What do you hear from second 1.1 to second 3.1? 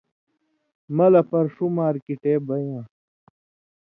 لہ پر ݜُو مارکِٹے بئ یان٘س